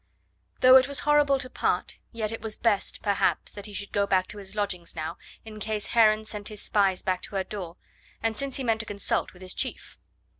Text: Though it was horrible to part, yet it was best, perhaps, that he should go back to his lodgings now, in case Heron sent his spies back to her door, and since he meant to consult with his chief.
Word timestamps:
Though 0.61 0.77
it 0.77 0.87
was 0.87 1.01
horrible 1.01 1.37
to 1.37 1.47
part, 1.47 1.99
yet 2.11 2.31
it 2.31 2.41
was 2.41 2.55
best, 2.57 3.03
perhaps, 3.03 3.51
that 3.51 3.67
he 3.67 3.73
should 3.73 3.91
go 3.91 4.07
back 4.07 4.25
to 4.29 4.39
his 4.39 4.55
lodgings 4.55 4.95
now, 4.95 5.19
in 5.45 5.59
case 5.59 5.85
Heron 5.93 6.25
sent 6.25 6.47
his 6.47 6.63
spies 6.63 7.03
back 7.03 7.21
to 7.21 7.35
her 7.35 7.43
door, 7.43 7.77
and 8.19 8.35
since 8.35 8.55
he 8.55 8.63
meant 8.63 8.79
to 8.79 8.87
consult 8.87 9.31
with 9.31 9.43
his 9.43 9.53
chief. 9.53 9.99